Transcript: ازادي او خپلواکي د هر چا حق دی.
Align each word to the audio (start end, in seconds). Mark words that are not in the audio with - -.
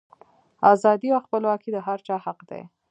ازادي 0.73 1.07
او 1.15 1.19
خپلواکي 1.25 1.69
د 1.73 1.77
هر 1.87 1.99
چا 2.07 2.15
حق 2.25 2.39
دی. 2.49 2.61